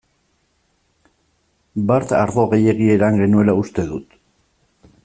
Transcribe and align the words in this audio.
Bart 1.91 2.15
ardo 2.23 2.47
gehiegi 2.55 2.89
edan 2.95 3.23
genuela 3.25 3.57
uste 3.63 3.87
dut. 3.93 4.21